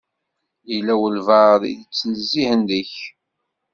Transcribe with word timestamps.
Yella 0.71 0.93
walebɛaḍ 0.99 1.61
i 1.65 1.71
d-ittnezzihen 1.79 2.61
deg-k. 2.69 2.95